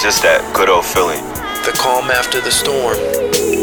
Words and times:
It's 0.00 0.16
just 0.16 0.22
that 0.22 0.56
good 0.56 0.70
old 0.70 0.86
feeling. 0.86 1.22
The 1.66 1.76
calm 1.78 2.10
after 2.10 2.40
the 2.40 2.50
storm. 2.50 2.96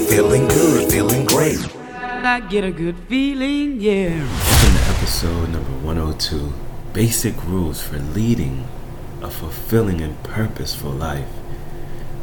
Feeling 0.08 0.48
good, 0.48 0.92
feeling 0.92 1.26
great. 1.26 1.58
I 1.96 2.42
get 2.42 2.64
a 2.64 2.70
good 2.70 2.96
feeling, 3.10 3.82
yeah. 3.82 4.10
Welcome 4.20 4.78
to 4.78 4.84
episode 4.96 5.50
number 5.50 5.72
102 5.84 6.54
Basic 6.94 7.44
Rules 7.44 7.82
for 7.82 7.98
Leading 7.98 8.68
a 9.20 9.32
Fulfilling 9.32 10.00
and 10.00 10.22
Purposeful 10.22 10.92
Life. 10.92 11.28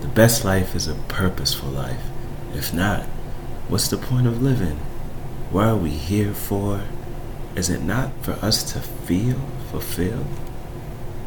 The 0.01 0.07
best 0.07 0.45
life 0.45 0.77
is 0.77 0.87
a 0.87 0.95
purposeful 1.09 1.71
life. 1.71 2.05
If 2.55 2.73
not, 2.73 3.07
what's 3.67 3.89
the 3.89 3.99
point 3.99 4.29
of 4.29 4.41
living? 4.41 4.77
What 5.51 5.67
are 5.67 5.77
we 5.77 5.91
here 5.91 6.35
for? 6.35 6.85
Is 7.57 7.69
it 7.69 7.83
not 7.83 8.13
for 8.23 8.35
us 8.35 8.63
to 8.75 8.79
feel 8.79 9.41
fulfilled? 9.73 10.29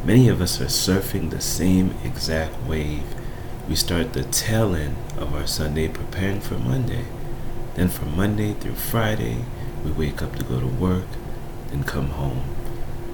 Many 0.08 0.28
of 0.28 0.40
us 0.40 0.58
are 0.58 0.72
surfing 0.72 1.28
the 1.28 1.38
same 1.42 1.94
exact 2.02 2.58
wave. 2.62 3.04
We 3.68 3.74
start 3.74 4.14
the 4.14 4.22
tail 4.24 4.74
end 4.74 4.96
of 5.18 5.34
our 5.34 5.46
Sunday 5.46 5.86
preparing 5.88 6.40
for 6.40 6.54
Monday. 6.54 7.04
Then 7.74 7.88
from 7.88 8.16
Monday 8.16 8.54
through 8.54 8.76
Friday, 8.76 9.44
we 9.84 9.90
wake 9.90 10.22
up 10.22 10.34
to 10.36 10.44
go 10.44 10.60
to 10.60 10.66
work, 10.66 11.04
then 11.66 11.84
come 11.84 12.08
home. 12.08 12.42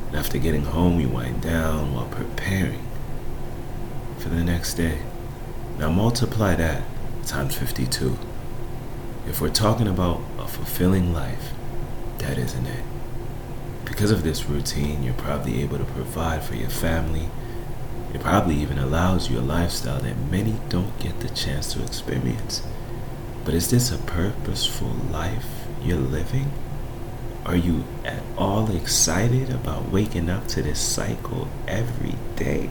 And 0.07 0.17
after 0.17 0.39
getting 0.39 0.67
home, 0.67 0.97
we 0.97 1.05
wind 1.05 1.43
down 1.43 1.93
while 1.93 2.07
preparing 2.07 2.87
for 4.19 4.29
the 4.29 4.45
next 4.45 4.75
day. 4.75 5.01
Now 5.81 5.91
multiply 5.91 6.55
that 6.55 6.84
times 7.27 7.56
52. 7.56 8.17
If 9.27 9.41
we're 9.41 9.48
talking 9.48 9.89
about 9.89 10.20
a 10.39 10.47
fulfilling 10.47 11.12
life, 11.12 11.55
that 12.19 12.39
isn't 12.39 12.67
it. 12.67 12.84
Because 13.84 14.11
of 14.11 14.23
this 14.23 14.47
routine, 14.47 15.02
you're 15.02 15.15
probably 15.15 15.62
able 15.62 15.79
to 15.79 15.84
provide 15.84 16.42
for 16.42 16.55
your 16.55 16.70
family. 16.70 17.29
It 18.12 18.20
probably 18.20 18.56
even 18.56 18.79
allows 18.79 19.30
you 19.30 19.38
a 19.38 19.41
lifestyle 19.41 20.00
that 20.00 20.31
many 20.31 20.56
don't 20.69 20.98
get 20.98 21.20
the 21.20 21.28
chance 21.28 21.72
to 21.72 21.83
experience. 21.83 22.62
But 23.44 23.55
is 23.55 23.70
this 23.70 23.92
a 23.92 23.98
purposeful 23.98 24.89
life 25.11 25.67
you're 25.83 25.98
living? 25.98 26.50
Are 27.44 27.56
you 27.56 27.84
at 28.05 28.22
all 28.39 28.75
excited 28.75 29.50
about 29.50 29.91
waking 29.91 30.31
up 30.31 30.48
to 30.48 30.62
this 30.62 30.81
cycle 30.81 31.48
every 31.69 32.14
day? 32.37 32.70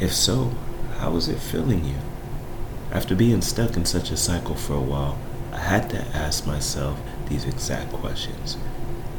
If 0.00 0.14
so, 0.14 0.52
how 0.98 1.16
is 1.16 1.28
it 1.28 1.38
filling 1.38 1.84
you? 1.84 1.96
After 2.90 3.14
being 3.14 3.42
stuck 3.42 3.76
in 3.76 3.84
such 3.84 4.10
a 4.10 4.16
cycle 4.16 4.54
for 4.54 4.74
a 4.74 4.80
while, 4.80 5.18
I 5.52 5.58
had 5.58 5.90
to 5.90 5.98
ask 6.16 6.46
myself 6.46 6.98
these 7.28 7.44
exact 7.44 7.92
questions. 7.92 8.56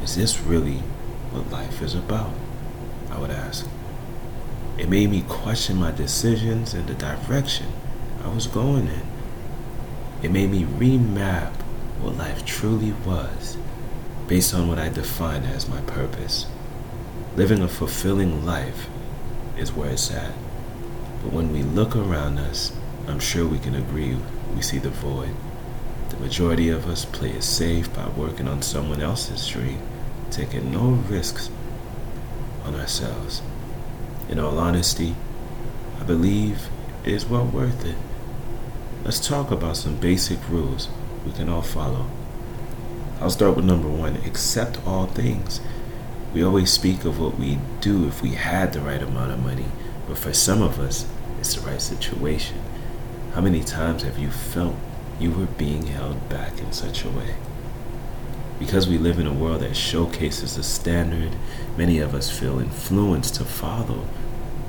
Is 0.03 0.15
this 0.15 0.39
really 0.39 0.79
what 1.31 1.51
life 1.51 1.81
is 1.81 1.95
about? 1.95 2.31
I 3.09 3.19
would 3.19 3.31
ask. 3.31 3.67
It 4.77 4.89
made 4.89 5.11
me 5.11 5.23
question 5.27 5.77
my 5.77 5.91
decisions 5.91 6.73
and 6.73 6.87
the 6.87 6.93
direction 6.93 7.67
I 8.23 8.29
was 8.33 8.47
going 8.47 8.87
in. 8.87 9.03
It 10.23 10.31
made 10.31 10.51
me 10.51 10.63
remap 10.63 11.53
what 11.99 12.17
life 12.17 12.45
truly 12.45 12.93
was 13.05 13.57
based 14.27 14.53
on 14.53 14.67
what 14.67 14.79
I 14.79 14.89
define 14.89 15.43
as 15.43 15.69
my 15.69 15.81
purpose. 15.81 16.47
Living 17.35 17.61
a 17.61 17.67
fulfilling 17.67 18.45
life 18.45 18.87
is 19.57 19.71
where 19.71 19.91
it's 19.91 20.09
at. 20.11 20.33
But 21.21 21.31
when 21.31 21.51
we 21.51 21.63
look 21.63 21.95
around 21.95 22.39
us, 22.39 22.71
I'm 23.07 23.19
sure 23.19 23.45
we 23.47 23.59
can 23.59 23.75
agree 23.75 24.17
we 24.55 24.61
see 24.61 24.79
the 24.79 24.89
void. 24.89 25.35
The 26.09 26.17
majority 26.17 26.69
of 26.69 26.87
us 26.87 27.05
play 27.05 27.31
it 27.31 27.43
safe 27.43 27.93
by 27.93 28.07
working 28.09 28.47
on 28.47 28.61
someone 28.61 29.01
else's 29.01 29.47
dream, 29.47 29.81
taking 30.31 30.71
no 30.71 30.91
risks 31.09 31.49
on 32.63 32.75
ourselves. 32.75 33.41
In 34.29 34.39
all 34.39 34.57
honesty, 34.57 35.15
I 35.99 36.03
believe 36.03 36.69
it 37.05 37.13
is 37.13 37.25
well 37.25 37.45
worth 37.45 37.85
it. 37.85 37.97
Let's 39.03 39.25
talk 39.25 39.51
about 39.51 39.77
some 39.77 39.97
basic 39.97 40.39
rules 40.49 40.87
we 41.25 41.31
can 41.31 41.49
all 41.49 41.61
follow. 41.61 42.07
I'll 43.19 43.29
start 43.29 43.55
with 43.55 43.65
number 43.65 43.87
one 43.87 44.15
accept 44.25 44.79
all 44.85 45.05
things. 45.05 45.61
We 46.33 46.43
always 46.43 46.71
speak 46.71 47.03
of 47.03 47.19
what 47.19 47.37
we 47.37 47.59
do 47.81 48.07
if 48.07 48.21
we 48.21 48.31
had 48.31 48.73
the 48.73 48.79
right 48.79 49.01
amount 49.01 49.31
of 49.31 49.43
money, 49.43 49.65
but 50.07 50.17
for 50.17 50.33
some 50.33 50.61
of 50.61 50.79
us, 50.79 51.05
it's 51.39 51.55
the 51.55 51.61
right 51.61 51.81
situation. 51.81 52.57
How 53.33 53.41
many 53.41 53.63
times 53.63 54.03
have 54.03 54.17
you 54.17 54.31
felt 54.31 54.75
you 55.19 55.31
were 55.31 55.45
being 55.45 55.87
held 55.87 56.29
back 56.29 56.59
in 56.59 56.71
such 56.71 57.03
a 57.03 57.09
way? 57.09 57.35
Because 58.61 58.87
we 58.87 58.99
live 58.99 59.17
in 59.17 59.25
a 59.25 59.33
world 59.33 59.61
that 59.61 59.75
showcases 59.75 60.55
a 60.55 60.61
standard 60.61 61.31
many 61.75 61.97
of 61.97 62.13
us 62.13 62.29
feel 62.29 62.59
influenced 62.59 63.33
to 63.35 63.43
follow, 63.43 64.05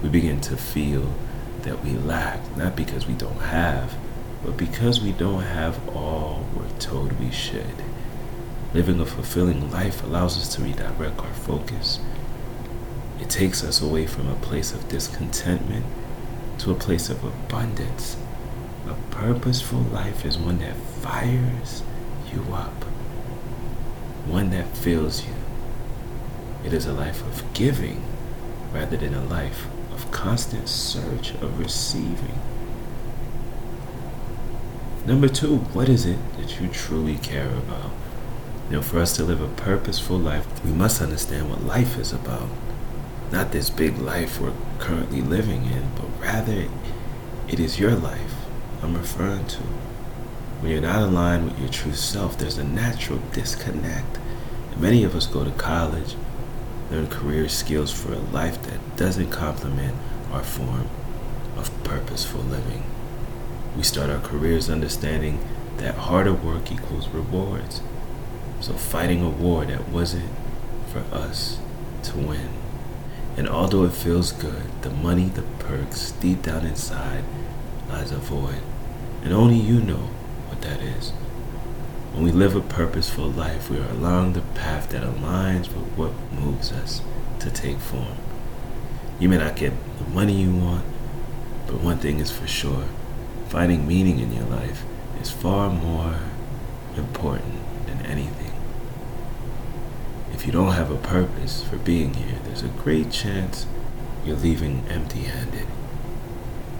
we 0.02 0.08
begin 0.08 0.40
to 0.40 0.56
feel 0.56 1.12
that 1.60 1.84
we 1.84 1.90
lack, 1.90 2.40
not 2.56 2.74
because 2.74 3.06
we 3.06 3.12
don't 3.12 3.42
have, 3.42 3.94
but 4.42 4.56
because 4.56 5.02
we 5.02 5.12
don't 5.12 5.42
have 5.42 5.86
all 5.90 6.46
we're 6.56 6.78
told 6.78 7.20
we 7.20 7.30
should. 7.30 7.84
Living 8.72 8.98
a 8.98 9.04
fulfilling 9.04 9.70
life 9.70 10.02
allows 10.02 10.38
us 10.38 10.56
to 10.56 10.62
redirect 10.62 11.20
our 11.20 11.34
focus. 11.34 12.00
It 13.20 13.28
takes 13.28 13.62
us 13.62 13.82
away 13.82 14.06
from 14.06 14.26
a 14.26 14.36
place 14.36 14.72
of 14.72 14.88
discontentment 14.88 15.84
to 16.60 16.70
a 16.70 16.74
place 16.74 17.10
of 17.10 17.22
abundance. 17.22 18.16
A 18.88 18.94
purposeful 19.10 19.80
life 19.80 20.24
is 20.24 20.38
one 20.38 20.60
that 20.60 20.76
fires 20.76 21.82
you 22.32 22.42
up, 22.54 22.86
one 24.26 24.50
that 24.50 24.76
fills 24.76 25.24
you. 25.26 25.34
It 26.64 26.72
is 26.72 26.86
a 26.86 26.92
life 26.92 27.22
of 27.26 27.52
giving 27.54 28.02
rather 28.72 28.96
than 28.96 29.14
a 29.14 29.24
life 29.24 29.66
of 29.92 30.10
constant 30.10 30.68
search 30.68 31.32
of 31.34 31.58
receiving. 31.58 32.38
Number 35.04 35.28
two, 35.28 35.56
what 35.56 35.88
is 35.88 36.06
it 36.06 36.18
that 36.36 36.60
you 36.60 36.68
truly 36.68 37.16
care 37.16 37.50
about? 37.50 37.90
You 38.70 38.76
know, 38.76 38.82
for 38.82 39.00
us 39.00 39.16
to 39.16 39.24
live 39.24 39.40
a 39.40 39.48
purposeful 39.48 40.16
life, 40.16 40.46
we 40.64 40.70
must 40.70 41.02
understand 41.02 41.50
what 41.50 41.64
life 41.64 41.98
is 41.98 42.12
about. 42.12 42.48
Not 43.32 43.50
this 43.50 43.68
big 43.68 43.98
life 43.98 44.40
we're 44.40 44.52
currently 44.78 45.20
living 45.20 45.64
in, 45.64 45.90
but 45.96 46.06
rather 46.20 46.66
it 47.48 47.58
is 47.58 47.80
your 47.80 47.96
life 47.96 48.34
I'm 48.82 48.96
referring 48.96 49.46
to. 49.48 49.62
When 50.62 50.70
you're 50.70 50.80
not 50.80 51.02
aligned 51.02 51.46
with 51.46 51.58
your 51.58 51.68
true 51.70 51.92
self, 51.92 52.38
there's 52.38 52.56
a 52.56 52.62
natural 52.62 53.18
disconnect. 53.32 54.18
And 54.70 54.80
many 54.80 55.02
of 55.02 55.16
us 55.16 55.26
go 55.26 55.42
to 55.42 55.50
college, 55.50 56.14
learn 56.88 57.08
career 57.08 57.48
skills 57.48 57.92
for 57.92 58.12
a 58.12 58.20
life 58.20 58.62
that 58.62 58.96
doesn't 58.96 59.30
complement 59.30 59.96
our 60.30 60.44
form 60.44 60.88
of 61.56 61.72
purposeful 61.82 62.42
living. 62.42 62.84
We 63.76 63.82
start 63.82 64.08
our 64.08 64.20
careers 64.20 64.70
understanding 64.70 65.40
that 65.78 65.96
harder 65.96 66.32
work 66.32 66.70
equals 66.70 67.08
rewards. 67.08 67.82
So 68.60 68.74
fighting 68.74 69.20
a 69.20 69.30
war 69.30 69.64
that 69.64 69.88
wasn't 69.88 70.30
for 70.92 71.00
us 71.12 71.58
to 72.04 72.18
win. 72.18 72.50
And 73.36 73.48
although 73.48 73.82
it 73.82 73.94
feels 73.94 74.30
good, 74.30 74.70
the 74.82 74.90
money, 74.90 75.24
the 75.24 75.42
perks, 75.42 76.12
deep 76.12 76.42
down 76.42 76.64
inside 76.64 77.24
lies 77.88 78.12
a 78.12 78.18
void. 78.18 78.62
And 79.24 79.32
only 79.32 79.56
you 79.56 79.80
know 79.80 80.10
that 80.62 80.80
is. 80.80 81.10
When 82.12 82.24
we 82.24 82.32
live 82.32 82.56
a 82.56 82.60
purposeful 82.60 83.28
life, 83.28 83.70
we 83.70 83.78
are 83.78 83.88
along 83.88 84.32
the 84.32 84.40
path 84.40 84.90
that 84.90 85.02
aligns 85.02 85.68
with 85.68 85.86
what 85.96 86.12
moves 86.32 86.72
us 86.72 87.00
to 87.40 87.50
take 87.50 87.78
form. 87.78 88.16
You 89.18 89.28
may 89.28 89.38
not 89.38 89.56
get 89.56 89.72
the 89.98 90.04
money 90.10 90.42
you 90.42 90.54
want, 90.54 90.84
but 91.66 91.80
one 91.80 91.98
thing 91.98 92.20
is 92.20 92.30
for 92.30 92.46
sure 92.46 92.84
finding 93.52 93.86
meaning 93.86 94.18
in 94.18 94.32
your 94.32 94.46
life 94.46 94.82
is 95.20 95.30
far 95.30 95.68
more 95.68 96.16
important 96.96 97.86
than 97.86 98.00
anything. 98.06 98.50
If 100.32 100.46
you 100.46 100.52
don't 100.52 100.72
have 100.72 100.90
a 100.90 100.96
purpose 100.96 101.62
for 101.62 101.76
being 101.76 102.14
here, 102.14 102.38
there's 102.44 102.62
a 102.62 102.68
great 102.68 103.10
chance 103.10 103.66
you're 104.24 104.36
leaving 104.36 104.84
empty 104.88 105.24
handed. 105.24 105.66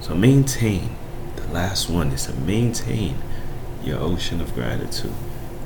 So 0.01 0.15
maintain, 0.15 0.97
the 1.37 1.47
last 1.49 1.91
one 1.91 2.11
is 2.11 2.25
to 2.25 2.33
maintain 2.33 3.19
your 3.85 4.01
ocean 4.01 4.41
of 4.41 4.55
gratitude. 4.55 5.15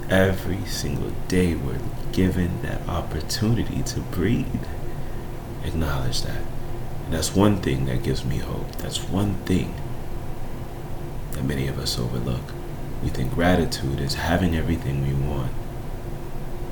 Every 0.08 0.64
single 0.66 1.10
day 1.28 1.54
we're 1.54 1.80
given 2.12 2.62
that 2.62 2.88
opportunity 2.88 3.82
to 3.82 4.00
breathe. 4.00 4.64
Acknowledge 5.64 6.22
that. 6.22 6.42
And 7.04 7.14
that's 7.14 7.34
one 7.34 7.58
thing 7.58 7.86
that 7.86 8.02
gives 8.02 8.24
me 8.24 8.38
hope. 8.38 8.72
That's 8.76 9.02
one 9.02 9.34
thing 9.44 9.74
that 11.32 11.44
many 11.44 11.68
of 11.68 11.78
us 11.78 11.98
overlook. 11.98 12.52
We 13.02 13.08
think 13.10 13.34
gratitude 13.34 14.00
is 14.00 14.14
having 14.14 14.56
everything 14.56 15.06
we 15.06 15.14
want. 15.14 15.52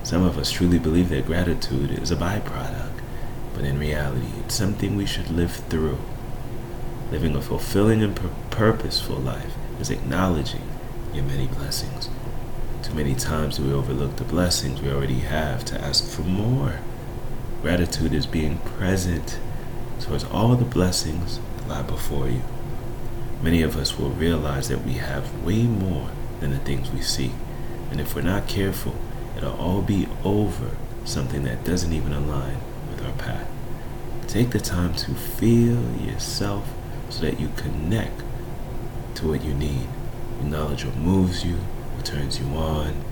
Some 0.03 0.23
of 0.23 0.39
us 0.39 0.51
truly 0.51 0.79
believe 0.79 1.09
that 1.11 1.27
gratitude 1.27 1.91
is 1.91 2.11
a 2.11 2.17
byproduct, 2.17 3.01
but 3.55 3.65
in 3.65 3.79
reality, 3.79 4.29
it's 4.45 4.55
something 4.55 4.97
we 4.97 5.07
should 5.07 5.31
live 5.31 5.53
through. 5.53 5.99
Living 7.11 7.37
a 7.37 7.43
fulfilling 7.43 8.03
and 8.03 8.17
pur- 8.17 8.31
purposeful 8.51 9.17
life 9.17 9.55
is 9.81 9.91
acknowledging 9.91 10.63
your 11.15 11.25
many 11.25 11.47
blessings. 11.47 12.09
Too 12.83 12.95
many 12.95 13.15
times 13.15 13.61
we 13.61 13.73
overlook 13.73 14.17
the 14.17 14.25
blessings 14.25 14.83
we 14.83 14.91
already 14.91 15.21
have 15.21 15.65
to 15.67 15.81
ask 15.81 16.05
for 16.05 16.23
more. 16.23 16.81
Gratitude 17.63 18.13
is 18.13 18.27
being 18.27 18.59
present 18.59 19.39
towards 20.01 20.25
all 20.25 20.55
the 20.57 20.65
blessings 20.65 21.39
that 21.57 21.69
lie 21.69 21.83
before 21.83 22.29
you. 22.29 22.43
many 23.43 23.63
of 23.63 23.77
us 23.77 23.99
will 23.99 24.11
realize 24.11 24.69
that 24.69 24.85
we 24.85 24.95
have 24.95 25.45
way 25.45 25.65
more 25.65 26.09
than 26.41 26.51
the 26.51 26.59
things 26.59 26.91
we 26.91 27.03
seek. 27.03 27.33
And 27.91 28.01
if 28.01 28.15
we're 28.15 28.23
not 28.23 28.49
careful, 28.49 28.95
it'll 29.37 29.57
all 29.57 29.83
be 29.83 30.09
over 30.25 30.71
something 31.05 31.45
that 31.45 31.65
doesn't 31.65 31.93
even 31.93 32.13
align 32.13 32.57
with 32.91 33.05
our 33.05 33.13
path. 33.13 33.47
Take 34.27 34.51
the 34.51 34.61
time 34.61 34.95
to 34.95 35.15
feel 35.15 35.81
yourself 36.01 36.73
so 37.11 37.21
that 37.23 37.39
you 37.39 37.51
connect 37.57 38.23
to 39.17 39.29
what 39.29 39.45
you 39.45 39.55
need. 39.55 39.87
Acknowledge 40.45 40.85
what 40.85 40.97
moves 40.97 41.43
you, 41.43 41.55
what 41.97 42.05
turns 42.05 42.39
you 42.39 42.45
on. 42.49 43.03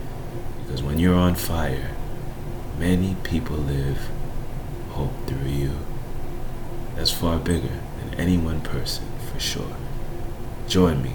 Because 0.60 0.82
when 0.82 0.98
you're 0.98 1.16
on 1.16 1.34
fire, 1.34 1.92
many 2.78 3.16
people 3.22 3.56
live 3.56 4.10
hope 4.90 5.14
through 5.26 5.48
you. 5.48 5.70
That's 6.94 7.10
far 7.10 7.38
bigger 7.38 7.80
than 7.98 8.20
any 8.20 8.36
one 8.36 8.60
person, 8.60 9.06
for 9.32 9.40
sure. 9.40 9.74
Join 10.68 11.02
me 11.02 11.14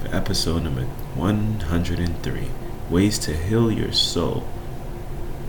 for 0.00 0.16
episode 0.16 0.62
number 0.62 0.84
103 0.84 2.48
Ways 2.88 3.18
to 3.18 3.36
Heal 3.36 3.70
Your 3.70 3.92
Soul 3.92 4.48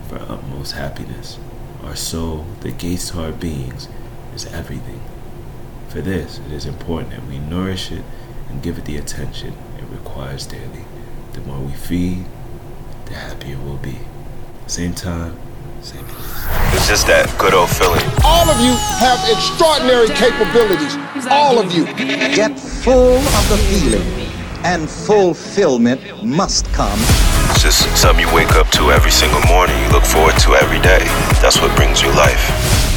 for 0.06 0.18
Utmost 0.18 0.72
Happiness. 0.72 1.38
Our 1.82 1.96
soul, 1.96 2.44
the 2.60 2.72
gates 2.72 3.10
to 3.12 3.22
our 3.22 3.32
beings, 3.32 3.88
is 4.34 4.44
everything. 4.52 5.00
For 5.88 6.02
this, 6.02 6.40
it 6.40 6.52
is 6.52 6.66
important 6.66 7.12
that 7.12 7.26
we 7.26 7.38
nourish 7.38 7.90
it 7.90 8.04
and 8.50 8.62
give 8.62 8.76
it 8.76 8.84
the 8.84 8.98
attention 8.98 9.54
it 9.80 9.90
requires 9.92 10.46
daily. 10.46 10.84
The 11.32 11.40
more 11.42 11.60
we 11.60 11.72
feed, 11.72 12.24
the 13.06 13.14
happier 13.14 13.58
we'll 13.58 13.76
be. 13.78 13.98
Same 14.66 14.94
time, 14.94 15.36
same 15.82 16.04
place. 16.04 16.44
It's 16.74 16.88
just 16.88 17.06
that 17.06 17.26
good 17.38 17.54
old 17.54 17.70
feeling. 17.70 18.04
All 18.24 18.48
of 18.48 18.58
you 18.60 18.74
have 19.00 19.18
extraordinary 19.28 20.08
capabilities. 20.14 20.94
All 21.30 21.58
of 21.58 21.72
you. 21.72 21.86
Get 22.34 22.58
full 22.58 23.18
of 23.18 23.48
the 23.48 23.56
feeling, 23.70 24.06
and 24.64 24.88
fulfillment 24.88 26.00
must 26.24 26.66
come. 26.72 26.98
It's 27.50 27.62
just 27.62 27.88
something 27.96 28.26
you 28.26 28.34
wake 28.34 28.52
up 28.52 28.68
to 28.70 28.92
every 28.92 29.10
single 29.10 29.40
morning. 29.48 29.76
You 29.82 29.90
look 29.90 30.04
forward 30.04 30.38
to 30.40 30.54
every 30.54 30.80
day. 30.80 31.02
That's 31.40 31.60
what 31.60 31.74
brings 31.76 32.02
you 32.02 32.08
life. 32.10 32.89